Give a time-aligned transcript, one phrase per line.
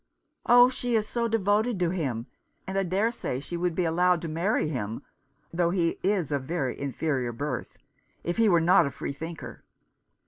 [0.47, 2.25] "Oh, she is so devoted to him;
[2.65, 5.03] and I dare say she would be allowed to marry him—
[5.53, 7.77] though he is of very inferior birth—
[8.23, 9.63] if he were not a free thinker."